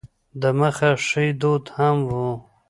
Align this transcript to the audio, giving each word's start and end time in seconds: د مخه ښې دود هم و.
د 0.41 0.43
مخه 0.59 0.91
ښې 1.07 1.25
دود 1.41 1.63
هم 1.77 1.97
و. 2.09 2.09